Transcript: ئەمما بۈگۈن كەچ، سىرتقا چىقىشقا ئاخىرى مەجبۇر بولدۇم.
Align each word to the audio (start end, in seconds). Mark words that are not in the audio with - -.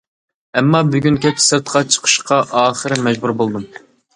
ئەمما 0.61 0.79
بۈگۈن 0.95 1.19
كەچ، 1.27 1.43
سىرتقا 1.49 1.83
چىقىشقا 1.97 2.41
ئاخىرى 2.63 3.01
مەجبۇر 3.09 3.37
بولدۇم. 3.45 3.71